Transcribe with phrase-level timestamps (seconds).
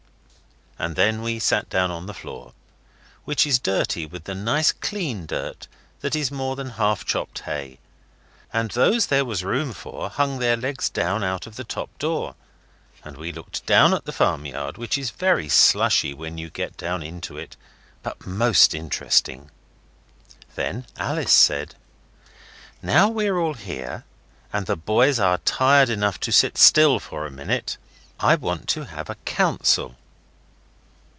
[0.79, 2.53] And then we sat down on the floor,
[3.23, 5.67] which is dirty with the nice clean dirt
[5.99, 7.77] that is more than half chopped hay,
[8.51, 12.33] and those there was room for hung their legs down out of the top door,
[13.03, 17.03] and we looked down at the farmyard, which is very slushy when you get down
[17.03, 17.55] into it,
[18.01, 19.51] but most interesting.
[20.55, 21.75] Then Alice said
[22.81, 24.03] 'Now we're all here,
[24.51, 27.77] and the boys are tired enough to sit still for a minute,
[28.19, 29.97] I want to have a council.